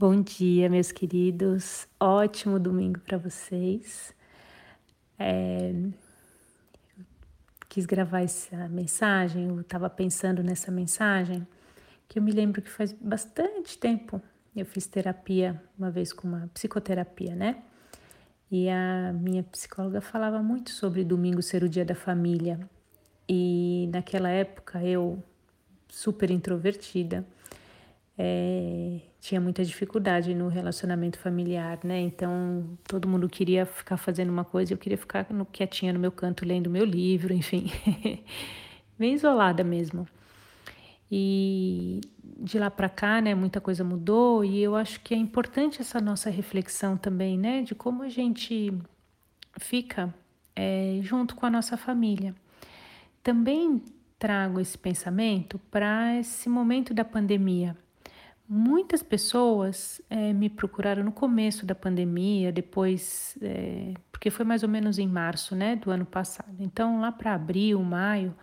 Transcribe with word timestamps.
Bom 0.00 0.22
dia, 0.22 0.70
meus 0.70 0.92
queridos. 0.92 1.88
Ótimo 1.98 2.60
domingo 2.60 3.00
para 3.00 3.18
vocês. 3.18 4.14
É... 5.18 5.74
Quis 7.68 7.84
gravar 7.84 8.20
essa 8.20 8.68
mensagem, 8.68 9.48
eu 9.48 9.60
estava 9.60 9.90
pensando 9.90 10.40
nessa 10.40 10.70
mensagem, 10.70 11.44
que 12.08 12.16
eu 12.16 12.22
me 12.22 12.30
lembro 12.30 12.62
que 12.62 12.70
faz 12.70 12.92
bastante 12.92 13.76
tempo 13.76 14.22
eu 14.54 14.64
fiz 14.64 14.86
terapia, 14.86 15.60
uma 15.76 15.90
vez 15.90 16.12
com 16.12 16.28
uma 16.28 16.48
psicoterapia, 16.54 17.34
né? 17.34 17.60
E 18.48 18.70
a 18.70 19.12
minha 19.12 19.42
psicóloga 19.42 20.00
falava 20.00 20.40
muito 20.40 20.70
sobre 20.70 21.02
domingo 21.02 21.42
ser 21.42 21.64
o 21.64 21.68
dia 21.68 21.84
da 21.84 21.96
família. 21.96 22.60
E 23.28 23.90
naquela 23.92 24.28
época 24.28 24.80
eu, 24.80 25.20
super 25.88 26.30
introvertida, 26.30 27.26
é, 28.16 29.00
tinha 29.20 29.40
muita 29.40 29.64
dificuldade 29.64 30.34
no 30.34 30.48
relacionamento 30.48 31.18
familiar, 31.18 31.78
né? 31.82 32.00
Então 32.00 32.78
todo 32.84 33.08
mundo 33.08 33.28
queria 33.28 33.66
ficar 33.66 33.96
fazendo 33.96 34.30
uma 34.30 34.44
coisa, 34.44 34.72
eu 34.72 34.78
queria 34.78 34.98
ficar 34.98 35.26
no, 35.30 35.44
quietinha 35.44 35.92
no 35.92 35.98
meu 35.98 36.12
canto 36.12 36.44
lendo 36.44 36.70
meu 36.70 36.84
livro, 36.84 37.32
enfim, 37.34 37.70
bem 38.98 39.14
isolada 39.14 39.64
mesmo. 39.64 40.06
E 41.10 42.00
de 42.22 42.58
lá 42.58 42.70
para 42.70 42.88
cá, 42.88 43.20
né, 43.20 43.34
muita 43.34 43.60
coisa 43.60 43.82
mudou 43.82 44.44
e 44.44 44.62
eu 44.62 44.76
acho 44.76 45.00
que 45.00 45.14
é 45.14 45.16
importante 45.16 45.80
essa 45.80 46.00
nossa 46.00 46.30
reflexão 46.30 46.96
também, 46.96 47.38
né, 47.38 47.62
de 47.62 47.74
como 47.74 48.02
a 48.02 48.08
gente 48.08 48.72
fica 49.58 50.14
é, 50.54 51.00
junto 51.02 51.34
com 51.34 51.46
a 51.46 51.50
nossa 51.50 51.76
família. 51.76 52.34
Também 53.22 53.82
trago 54.18 54.60
esse 54.60 54.76
pensamento 54.76 55.58
para 55.70 56.16
esse 56.16 56.48
momento 56.48 56.92
da 56.92 57.04
pandemia 57.04 57.76
Muitas 58.50 59.02
pessoas 59.02 60.00
é, 60.08 60.32
me 60.32 60.48
procuraram 60.48 61.04
no 61.04 61.12
começo 61.12 61.66
da 61.66 61.74
pandemia, 61.74 62.50
depois, 62.50 63.36
é, 63.42 63.92
porque 64.10 64.30
foi 64.30 64.42
mais 64.42 64.62
ou 64.62 64.68
menos 64.70 64.98
em 64.98 65.06
março 65.06 65.54
né, 65.54 65.76
do 65.76 65.90
ano 65.90 66.06
passado. 66.06 66.56
Então, 66.58 66.98
lá 66.98 67.12
para 67.12 67.34
abril, 67.34 67.82
maio, 67.82 68.34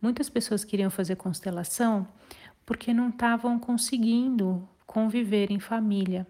muitas 0.00 0.28
pessoas 0.28 0.62
queriam 0.62 0.90
fazer 0.90 1.16
constelação 1.16 2.06
porque 2.66 2.92
não 2.92 3.08
estavam 3.08 3.58
conseguindo 3.58 4.68
conviver 4.86 5.50
em 5.50 5.58
família. 5.58 6.26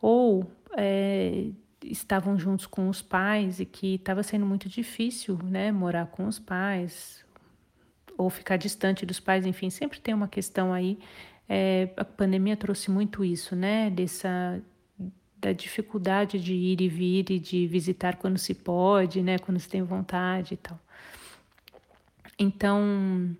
Ou 0.00 0.50
é, 0.78 1.50
estavam 1.84 2.38
juntos 2.38 2.64
com 2.64 2.88
os 2.88 3.02
pais 3.02 3.60
e 3.60 3.66
que 3.66 3.96
estava 3.96 4.22
sendo 4.22 4.46
muito 4.46 4.66
difícil 4.66 5.38
né, 5.44 5.70
morar 5.70 6.06
com 6.06 6.26
os 6.26 6.38
pais, 6.38 7.22
ou 8.16 8.30
ficar 8.30 8.56
distante 8.56 9.04
dos 9.04 9.20
pais, 9.20 9.44
enfim, 9.44 9.68
sempre 9.68 10.00
tem 10.00 10.14
uma 10.14 10.28
questão 10.28 10.72
aí 10.72 10.98
é, 11.52 11.88
a 11.96 12.04
pandemia 12.04 12.56
trouxe 12.56 12.92
muito 12.92 13.24
isso, 13.24 13.56
né? 13.56 13.90
Dessa 13.90 14.62
da 15.36 15.52
dificuldade 15.52 16.38
de 16.38 16.54
ir 16.54 16.80
e 16.80 16.88
vir 16.88 17.30
e 17.30 17.38
de 17.40 17.66
visitar 17.66 18.16
quando 18.16 18.38
se 18.38 18.54
pode, 18.54 19.20
né? 19.20 19.36
Quando 19.36 19.58
se 19.58 19.68
tem 19.68 19.82
vontade 19.82 20.54
e 20.54 20.56
tal. 20.56 20.78
Então, 22.38 23.36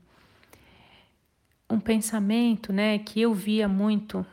um 1.70 1.78
pensamento, 1.78 2.72
né, 2.72 2.98
que 2.98 3.20
eu 3.20 3.32
via 3.32 3.68
muito 3.68 4.26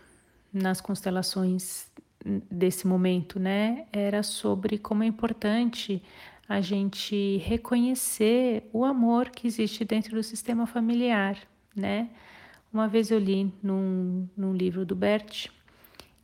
nas 0.51 0.81
constelações 0.81 1.87
desse 2.49 2.87
momento, 2.87 3.39
né, 3.39 3.85
era 3.93 4.23
sobre 4.23 4.77
como 4.77 5.03
é 5.03 5.05
importante 5.05 6.01
a 6.49 6.59
gente 6.61 7.37
reconhecer 7.45 8.67
o 8.73 8.83
amor 8.83 9.29
que 9.29 9.45
existe 9.45 9.85
dentro 9.85 10.15
do 10.15 10.23
sistema 10.23 10.65
familiar, 10.65 11.37
né? 11.75 12.09
Uma 12.71 12.87
vez 12.87 13.11
eu 13.11 13.19
li 13.19 13.51
num, 13.63 14.27
num 14.35 14.53
livro 14.53 14.85
do 14.85 14.95
Bert 14.95 15.47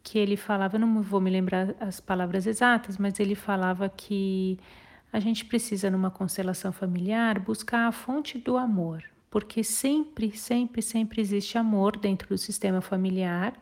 que 0.04 0.20
ele 0.20 0.36
falava, 0.36 0.78
não 0.78 1.02
vou 1.02 1.22
me 1.22 1.30
lembrar 1.30 1.74
as 1.80 2.02
palavras 2.02 2.46
exatas, 2.46 2.98
mas 2.98 3.20
ele 3.20 3.36
falava 3.36 3.88
que 3.88 4.60
a 5.14 5.20
gente 5.20 5.46
precisa, 5.46 5.90
numa 5.90 6.12
constelação 6.12 6.74
familiar, 6.74 7.40
buscar 7.40 7.88
a 7.88 7.92
fonte 7.92 8.38
do 8.38 8.58
amor, 8.58 9.04
porque 9.30 9.64
sempre, 9.64 10.36
sempre, 10.36 10.82
sempre 10.82 11.22
existe 11.22 11.58
amor 11.58 11.96
dentro 11.96 12.28
do 12.28 12.38
sistema 12.38 12.82
familiar, 12.82 13.54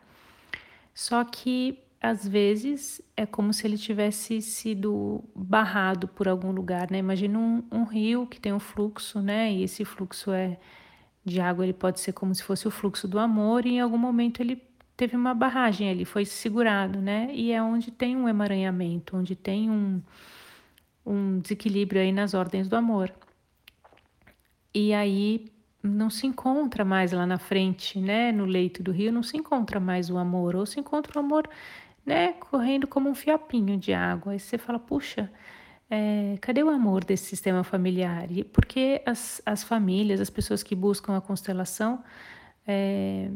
só 0.92 1.22
que 1.22 1.78
às 2.00 2.26
vezes 2.26 3.00
é 3.16 3.24
como 3.24 3.52
se 3.52 3.64
ele 3.64 3.78
tivesse 3.78 4.42
sido 4.42 5.22
barrado 5.36 6.08
por 6.08 6.26
algum 6.26 6.50
lugar, 6.50 6.90
né? 6.90 6.98
Imagina 6.98 7.38
um, 7.38 7.62
um 7.70 7.84
rio 7.84 8.26
que 8.26 8.40
tem 8.40 8.52
um 8.52 8.58
fluxo, 8.58 9.20
né? 9.20 9.52
E 9.52 9.62
esse 9.62 9.84
fluxo 9.84 10.32
é 10.32 10.58
de 11.24 11.40
água 11.40 11.64
ele 11.64 11.72
pode 11.72 12.00
ser 12.00 12.12
como 12.12 12.34
se 12.34 12.42
fosse 12.42 12.66
o 12.66 12.70
fluxo 12.70 13.06
do 13.06 13.18
amor 13.18 13.66
e 13.66 13.74
em 13.74 13.80
algum 13.80 13.98
momento 13.98 14.40
ele 14.40 14.62
teve 14.96 15.16
uma 15.16 15.34
barragem 15.34 15.90
ali, 15.90 16.04
foi 16.04 16.24
segurado, 16.24 17.00
né? 17.00 17.30
E 17.32 17.52
é 17.52 17.62
onde 17.62 17.90
tem 17.90 18.16
um 18.16 18.28
emaranhamento, 18.28 19.16
onde 19.16 19.34
tem 19.34 19.70
um, 19.70 20.02
um 21.04 21.38
desequilíbrio 21.38 22.02
aí 22.02 22.12
nas 22.12 22.34
ordens 22.34 22.68
do 22.68 22.76
amor. 22.76 23.12
E 24.74 24.92
aí 24.94 25.52
não 25.82 26.08
se 26.08 26.26
encontra 26.26 26.84
mais 26.84 27.12
lá 27.12 27.26
na 27.26 27.38
frente, 27.38 27.98
né, 28.00 28.30
no 28.32 28.44
leito 28.44 28.82
do 28.82 28.92
rio, 28.92 29.12
não 29.12 29.22
se 29.22 29.36
encontra 29.36 29.80
mais 29.80 30.08
o 30.10 30.16
amor, 30.16 30.54
ou 30.54 30.64
se 30.64 30.78
encontra 30.78 31.18
o 31.18 31.24
amor, 31.24 31.48
né, 32.06 32.34
correndo 32.34 32.86
como 32.86 33.10
um 33.10 33.14
fiapinho 33.14 33.76
de 33.76 33.92
água. 33.92 34.32
Aí 34.32 34.38
você 34.40 34.56
fala, 34.58 34.78
puxa, 34.78 35.30
é, 35.94 36.38
cadê 36.40 36.62
o 36.62 36.70
amor 36.70 37.04
desse 37.04 37.26
sistema 37.26 37.62
familiar? 37.62 38.32
E 38.32 38.42
porque 38.42 39.02
as, 39.04 39.42
as 39.44 39.62
famílias, 39.62 40.22
as 40.22 40.30
pessoas 40.30 40.62
que 40.62 40.74
buscam 40.74 41.14
a 41.14 41.20
constelação, 41.20 42.02
é, 42.66 43.30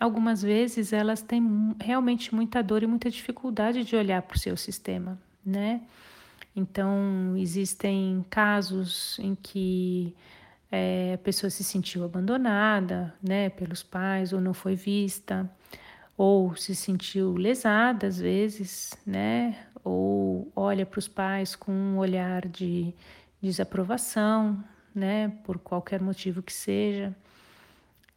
algumas 0.00 0.40
vezes 0.40 0.94
elas 0.94 1.20
têm 1.20 1.76
realmente 1.78 2.34
muita 2.34 2.62
dor 2.62 2.82
e 2.82 2.86
muita 2.86 3.10
dificuldade 3.10 3.84
de 3.84 3.96
olhar 3.96 4.22
para 4.22 4.34
o 4.34 4.38
seu 4.40 4.56
sistema, 4.56 5.20
né? 5.44 5.82
Então, 6.56 7.36
existem 7.36 8.24
casos 8.30 9.18
em 9.18 9.34
que 9.34 10.16
é, 10.72 11.12
a 11.14 11.18
pessoa 11.18 11.50
se 11.50 11.62
sentiu 11.62 12.02
abandonada, 12.02 13.14
né, 13.22 13.50
pelos 13.50 13.82
pais, 13.82 14.32
ou 14.32 14.40
não 14.40 14.54
foi 14.54 14.74
vista, 14.74 15.50
ou 16.16 16.56
se 16.56 16.74
sentiu 16.74 17.34
lesada 17.36 18.06
às 18.06 18.18
vezes, 18.18 18.94
né, 19.06 19.66
ou 19.84 20.50
olha 20.54 20.84
para 20.86 20.98
os 20.98 21.08
pais 21.08 21.56
com 21.56 21.72
um 21.72 21.98
olhar 21.98 22.46
de 22.46 22.94
desaprovação, 23.42 24.62
né, 24.94 25.28
por 25.44 25.58
qualquer 25.58 26.00
motivo 26.00 26.42
que 26.42 26.52
seja. 26.52 27.14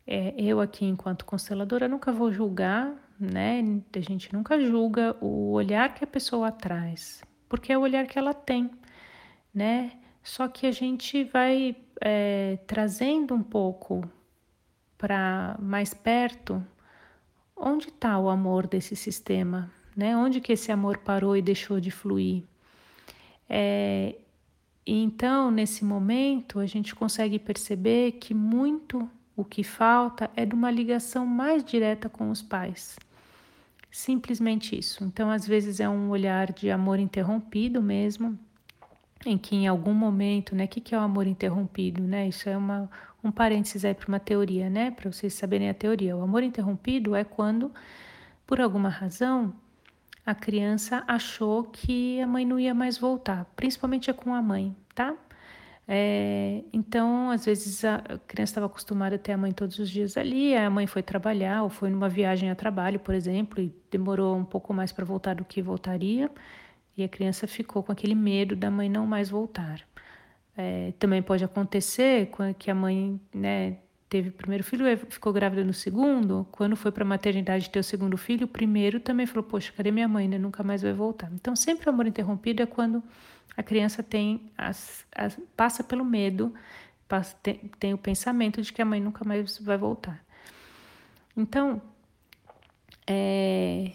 É, 0.06 0.34
eu 0.38 0.60
aqui, 0.60 0.86
enquanto 0.86 1.26
consteladora, 1.26 1.88
nunca 1.88 2.12
vou 2.12 2.32
julgar, 2.32 2.94
né, 3.20 3.64
a 3.96 4.00
gente 4.00 4.34
nunca 4.34 4.60
julga 4.60 5.16
o 5.22 5.52
olhar 5.52 5.94
que 5.94 6.04
a 6.04 6.08
pessoa 6.08 6.52
traz, 6.52 7.24
porque 7.48 7.72
é 7.72 7.78
o 7.78 7.82
olhar 7.82 8.06
que 8.06 8.20
ela 8.20 8.34
tem, 8.34 8.70
né, 9.54 9.92
só 10.22 10.48
que 10.48 10.68
a 10.68 10.72
gente 10.72 11.24
vai 11.24 11.76
é, 12.02 12.58
trazendo 12.68 13.34
um 13.34 13.44
pouco 13.44 14.04
para 14.98 15.58
mais 15.60 15.94
perto 15.94 16.66
onde 17.56 17.90
está 17.90 18.20
o 18.20 18.30
amor 18.30 18.68
desse 18.68 18.96
sistema, 18.96 19.72
né? 19.96 20.16
Onde 20.16 20.42
que 20.42 20.54
esse 20.54 20.72
amor 20.72 20.98
parou 20.98 21.36
e 21.36 21.42
deixou 21.42 21.80
de 21.80 21.92
fluir? 21.92 22.44
É, 23.50 24.16
então, 24.86 25.50
nesse 25.50 25.86
momento, 25.86 26.60
a 26.60 26.66
gente 26.66 26.94
consegue 26.94 27.40
perceber 27.40 28.14
que 28.14 28.34
muito 28.34 29.10
o 29.36 29.44
que 29.44 29.64
falta 29.64 30.30
é 30.36 30.46
de 30.46 30.54
uma 30.54 30.70
ligação 30.70 31.26
mais 31.26 31.64
direta 31.64 32.10
com 32.10 32.30
os 32.30 32.42
pais. 32.42 32.98
Simplesmente 33.90 34.78
isso. 34.78 35.04
Então, 35.04 35.30
às 35.30 35.48
vezes 35.48 35.80
é 35.80 35.88
um 35.88 36.10
olhar 36.10 36.52
de 36.52 36.70
amor 36.70 37.00
interrompido 37.00 37.82
mesmo, 37.82 38.38
em 39.26 39.38
que 39.38 39.56
em 39.56 39.68
algum 39.68 39.94
momento, 39.94 40.56
né? 40.56 40.66
O 40.66 40.68
que, 40.68 40.82
que 40.82 40.94
é 40.96 40.98
o 40.98 41.02
amor 41.02 41.28
interrompido, 41.28 42.02
né? 42.02 42.28
Isso 42.28 42.50
é 42.50 42.58
uma, 42.58 42.90
um 43.24 43.32
parênteses 43.32 43.86
aí 43.86 43.94
para 43.94 44.08
uma 44.08 44.20
teoria, 44.20 44.70
né? 44.70 44.92
Para 44.92 45.12
vocês 45.12 45.34
saberem 45.34 45.70
a 45.70 45.74
teoria. 45.74 46.18
O 46.18 46.22
amor 46.22 46.44
interrompido 46.44 47.16
é 47.16 47.24
quando, 47.24 47.72
por 48.46 48.60
alguma 48.60 48.90
razão, 48.90 49.54
a 50.26 50.34
criança 50.34 51.04
achou 51.08 51.64
que 51.64 52.22
a 52.22 52.28
mãe 52.28 52.46
não 52.46 52.60
ia 52.60 52.74
mais 52.74 52.98
voltar, 52.98 53.46
principalmente 53.56 54.10
é 54.10 54.14
com 54.14 54.34
a 54.34 54.42
mãe, 54.42 54.76
tá? 54.96 55.16
É, 55.88 56.64
então, 56.72 57.30
às 57.30 57.46
vezes 57.46 57.84
a 57.84 58.00
criança 58.26 58.52
estava 58.52 58.68
acostumada 58.68 59.16
a 59.16 59.20
ter 59.20 59.34
a 59.34 59.38
mãe 59.38 59.52
todos 59.52 59.80
os 59.80 59.90
dias 59.90 60.16
ali, 60.16 60.56
a 60.56 60.70
mãe 60.70 60.88
foi 60.88 61.04
trabalhar 61.04 61.64
ou 61.64 61.70
foi 61.70 61.90
numa 61.90 62.08
viagem 62.08 62.50
a 62.50 62.56
trabalho, 62.56 63.00
por 63.00 63.14
exemplo, 63.14 63.62
e 63.62 63.74
demorou 63.92 64.38
um 64.38 64.46
pouco 64.46 64.74
mais 64.74 64.92
para 64.94 65.04
voltar 65.04 65.36
do 65.36 65.46
que 65.46 65.62
voltaria, 65.62 66.32
e 66.96 67.04
a 67.04 67.10
criança 67.10 67.48
ficou 67.48 67.84
com 67.84 67.92
aquele 67.92 68.16
medo 68.16 68.56
da 68.56 68.72
mãe 68.72 68.88
não 68.90 69.06
mais 69.06 69.30
voltar. 69.30 69.82
É, 70.56 70.94
também 71.00 71.22
pode 71.22 71.44
acontecer 71.44 72.30
que 72.60 72.70
a 72.70 72.76
mãe 72.76 73.20
né, 73.34 73.78
teve 74.14 74.30
o 74.30 74.32
primeiro 74.32 74.64
filho, 74.64 74.86
ficou 75.10 75.34
grávida 75.34 75.64
no 75.64 75.74
segundo, 75.74 76.48
quando 76.52 76.76
foi 76.76 76.92
para 76.92 77.04
a 77.04 77.08
maternidade 77.08 77.68
ter 77.72 77.80
o 77.80 77.84
segundo 77.84 78.16
filho, 78.16 78.46
o 78.46 78.48
primeiro 78.48 79.00
também 79.00 79.26
falou: 79.26 79.44
Poxa, 79.44 79.74
cadê 79.76 79.90
minha 79.90 80.08
mãe? 80.08 80.28
Né? 80.28 80.38
Nunca 80.38 80.62
mais 80.62 80.84
vai 80.84 80.94
voltar. 80.94 81.32
Então, 81.34 81.56
sempre 81.56 81.90
o 81.90 81.92
amor 81.92 82.06
interrompido 82.06 82.62
é 82.62 82.68
quando 82.68 83.02
a 83.58 83.64
criança 83.64 84.04
tem 84.04 84.52
as, 84.56 85.04
as, 85.16 85.36
passa 85.58 85.84
pelo 85.84 86.06
medo, 86.06 86.54
passa, 87.08 87.36
tem, 87.42 87.72
tem 87.80 87.92
o 87.96 87.98
pensamento 87.98 88.62
de 88.62 88.72
que 88.72 88.84
a 88.84 88.86
mãe 88.86 89.02
nunca 89.02 89.26
mais 89.26 89.58
vai 89.58 89.80
voltar. 89.80 90.24
Então, 91.36 91.82
é, 93.08 93.94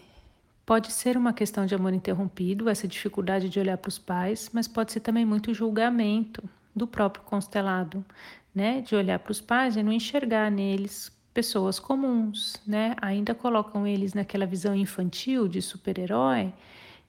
Pode 0.66 0.92
ser 0.92 1.16
uma 1.16 1.32
questão 1.32 1.64
de 1.64 1.74
amor 1.74 1.94
interrompido, 1.94 2.68
essa 2.68 2.86
dificuldade 2.86 3.48
de 3.48 3.58
olhar 3.58 3.78
para 3.78 3.88
os 3.88 3.98
pais, 3.98 4.50
mas 4.52 4.68
pode 4.68 4.92
ser 4.92 5.00
também 5.00 5.24
muito 5.24 5.54
julgamento 5.54 6.42
do 6.76 6.86
próprio 6.86 7.24
constelado, 7.24 8.04
né? 8.58 8.80
De 8.80 8.96
olhar 8.96 9.20
para 9.20 9.30
os 9.30 9.40
pais 9.40 9.76
e 9.76 9.82
não 9.84 9.92
enxergar 9.92 10.50
neles 10.50 11.16
pessoas 11.32 11.78
comuns, 11.78 12.60
né? 12.66 12.96
Ainda 13.00 13.32
colocam 13.32 13.86
eles 13.86 14.14
naquela 14.14 14.44
visão 14.44 14.74
infantil 14.74 15.46
de 15.46 15.62
super-herói, 15.62 16.52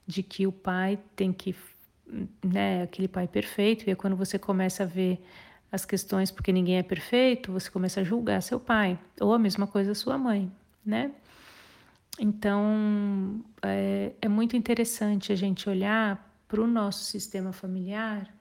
de 0.06 0.22
que 0.22 0.46
o 0.46 0.52
pai 0.52 0.96
tem 1.16 1.32
que, 1.32 1.56
né, 2.44 2.84
aquele 2.84 3.08
pai 3.08 3.26
perfeito, 3.26 3.88
e 3.88 3.90
é 3.90 3.96
quando 3.96 4.14
você 4.14 4.38
começa 4.38 4.84
a 4.84 4.86
ver 4.86 5.20
as 5.72 5.84
questões 5.84 6.30
porque 6.30 6.52
ninguém 6.52 6.78
é 6.78 6.82
perfeito, 6.84 7.50
você 7.50 7.68
começa 7.68 8.00
a 8.00 8.04
julgar 8.04 8.40
seu 8.42 8.60
pai, 8.60 8.96
ou 9.20 9.34
a 9.34 9.38
mesma 9.38 9.66
coisa 9.66 9.92
sua 9.92 10.16
mãe, 10.16 10.50
né? 10.86 11.10
Então, 12.18 13.42
é, 13.62 14.12
é 14.22 14.28
muito 14.28 14.56
interessante 14.56 15.32
a 15.32 15.36
gente 15.36 15.68
olhar 15.68 16.24
para 16.46 16.60
o 16.60 16.66
nosso 16.68 17.04
sistema 17.04 17.52
familiar 17.52 18.32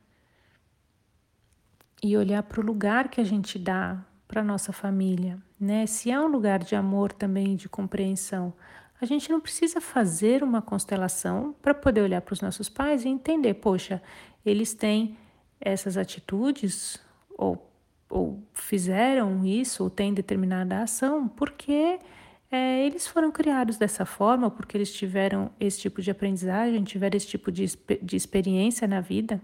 e 2.02 2.16
olhar 2.18 2.44
para 2.44 2.62
o 2.62 2.66
lugar 2.66 3.10
que 3.10 3.20
a 3.20 3.24
gente 3.24 3.58
dá 3.60 4.04
para 4.28 4.44
nossa 4.44 4.72
família, 4.72 5.40
né? 5.60 5.86
Se 5.86 6.12
é 6.12 6.20
um 6.20 6.28
lugar 6.28 6.60
de 6.60 6.76
amor 6.76 7.12
também, 7.12 7.56
de 7.56 7.68
compreensão, 7.68 8.54
a 9.02 9.06
gente 9.06 9.32
não 9.32 9.40
precisa 9.40 9.82
fazer 9.82 10.44
uma 10.44 10.62
constelação 10.62 11.56
para 11.62 11.74
poder 11.74 12.02
olhar 12.02 12.22
para 12.22 12.34
os 12.34 12.42
nossos 12.42 12.70
pais 12.70 13.06
e 13.06 13.10
entender, 13.10 13.56
poxa, 13.56 14.02
eles 14.46 14.74
têm 14.74 15.18
essas 15.60 15.98
atitudes 15.98 17.00
ou, 17.38 17.72
ou 18.10 18.44
fizeram 18.54 19.46
isso 19.46 19.84
ou 19.84 19.90
têm 19.90 20.14
determinada 20.14 20.82
ação 20.82 21.28
porque 21.28 22.00
é, 22.52 22.86
eles 22.86 23.08
foram 23.08 23.32
criados 23.32 23.78
dessa 23.78 24.06
forma, 24.06 24.50
porque 24.50 24.76
eles 24.76 24.92
tiveram 24.92 25.52
esse 25.60 25.80
tipo 25.80 26.02
de 26.02 26.12
aprendizagem, 26.12 26.84
tiveram 26.84 27.16
esse 27.16 27.28
tipo 27.28 27.52
de, 27.52 27.66
de 28.02 28.16
experiência 28.16 28.88
na 28.88 29.02
vida, 29.02 29.40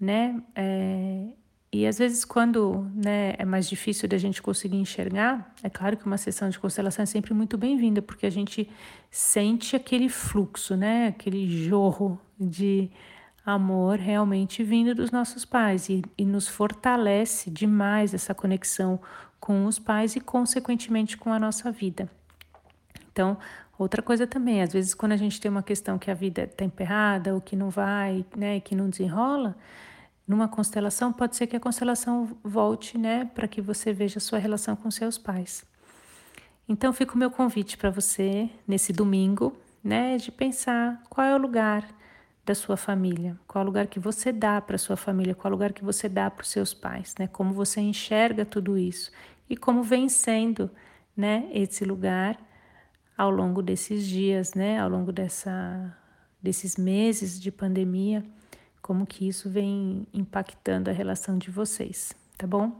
né? 0.00 0.40
É, 0.54 1.26
e 1.72 1.86
às 1.86 1.98
vezes, 1.98 2.22
quando 2.22 2.86
né, 2.94 3.34
é 3.38 3.46
mais 3.46 3.66
difícil 3.66 4.06
da 4.06 4.18
gente 4.18 4.42
conseguir 4.42 4.76
enxergar, 4.76 5.54
é 5.62 5.70
claro 5.70 5.96
que 5.96 6.04
uma 6.04 6.18
sessão 6.18 6.50
de 6.50 6.58
constelação 6.58 7.02
é 7.02 7.06
sempre 7.06 7.32
muito 7.32 7.56
bem-vinda, 7.56 8.02
porque 8.02 8.26
a 8.26 8.30
gente 8.30 8.68
sente 9.10 9.74
aquele 9.74 10.10
fluxo, 10.10 10.76
né? 10.76 11.06
Aquele 11.06 11.48
jorro 11.66 12.20
de 12.38 12.90
amor 13.44 13.98
realmente 13.98 14.62
vindo 14.62 14.94
dos 14.94 15.10
nossos 15.10 15.46
pais 15.46 15.88
e, 15.88 16.02
e 16.18 16.26
nos 16.26 16.46
fortalece 16.46 17.50
demais 17.50 18.12
essa 18.12 18.34
conexão 18.34 19.00
com 19.40 19.64
os 19.64 19.78
pais 19.78 20.14
e, 20.14 20.20
consequentemente, 20.20 21.16
com 21.16 21.32
a 21.32 21.38
nossa 21.38 21.72
vida. 21.72 22.06
Então, 23.10 23.38
outra 23.78 24.02
coisa 24.02 24.26
também, 24.26 24.60
às 24.60 24.74
vezes, 24.74 24.92
quando 24.92 25.12
a 25.12 25.16
gente 25.16 25.40
tem 25.40 25.50
uma 25.50 25.62
questão 25.62 25.98
que 25.98 26.10
a 26.10 26.14
vida 26.14 26.42
está 26.42 26.66
emperrada 26.66 27.34
ou 27.34 27.40
que 27.40 27.56
não 27.56 27.70
vai, 27.70 28.26
né, 28.36 28.60
que 28.60 28.76
não 28.76 28.90
desenrola, 28.90 29.56
numa 30.26 30.48
constelação, 30.48 31.12
pode 31.12 31.36
ser 31.36 31.46
que 31.46 31.56
a 31.56 31.60
constelação 31.60 32.36
volte, 32.42 32.96
né, 32.96 33.24
para 33.34 33.48
que 33.48 33.60
você 33.60 33.92
veja 33.92 34.18
a 34.18 34.20
sua 34.20 34.38
relação 34.38 34.76
com 34.76 34.90
seus 34.90 35.18
pais. 35.18 35.64
Então, 36.68 36.92
fica 36.92 37.14
o 37.14 37.18
meu 37.18 37.30
convite 37.30 37.76
para 37.76 37.90
você, 37.90 38.48
nesse 38.66 38.92
domingo, 38.92 39.56
né, 39.82 40.16
de 40.16 40.30
pensar 40.30 41.02
qual 41.10 41.26
é 41.26 41.34
o 41.34 41.38
lugar 41.38 41.86
da 42.44 42.54
sua 42.54 42.76
família, 42.76 43.38
qual 43.46 43.62
é 43.62 43.64
o 43.64 43.66
lugar 43.66 43.86
que 43.86 44.00
você 44.00 44.32
dá 44.32 44.60
para 44.60 44.76
sua 44.76 44.96
família, 44.96 45.34
qual 45.34 45.50
é 45.50 45.52
o 45.52 45.56
lugar 45.56 45.72
que 45.72 45.84
você 45.84 46.08
dá 46.08 46.30
para 46.30 46.42
os 46.42 46.50
seus 46.50 46.74
pais, 46.74 47.14
né? 47.18 47.26
Como 47.28 47.52
você 47.52 47.80
enxerga 47.80 48.44
tudo 48.44 48.76
isso 48.76 49.12
e 49.48 49.56
como 49.56 49.82
vem 49.82 50.08
sendo, 50.08 50.70
né, 51.16 51.48
esse 51.52 51.84
lugar 51.84 52.38
ao 53.16 53.30
longo 53.30 53.62
desses 53.62 54.06
dias, 54.06 54.54
né, 54.54 54.80
ao 54.80 54.88
longo 54.88 55.12
dessa 55.12 55.96
desses 56.42 56.76
meses 56.76 57.40
de 57.40 57.52
pandemia, 57.52 58.24
como 58.92 59.06
que 59.06 59.26
isso 59.26 59.48
vem 59.48 60.06
impactando 60.12 60.90
a 60.90 60.92
relação 60.92 61.38
de 61.38 61.50
vocês, 61.50 62.12
tá 62.36 62.46
bom? 62.46 62.78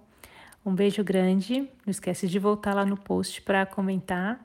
Um 0.63 0.75
beijo 0.75 1.03
grande, 1.03 1.61
não 1.61 1.91
esquece 1.91 2.29
de 2.29 2.39
voltar 2.39 2.75
lá 2.75 2.85
no 2.85 2.99
post 2.99 3.41
para 3.41 3.65
comentar 3.65 4.39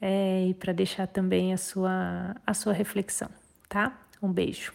é, 0.00 0.46
e 0.46 0.54
para 0.54 0.72
deixar 0.72 1.06
também 1.06 1.52
a 1.52 1.58
sua, 1.58 2.34
a 2.46 2.54
sua 2.54 2.72
reflexão, 2.72 3.28
tá? 3.68 4.00
Um 4.22 4.32
beijo. 4.32 4.72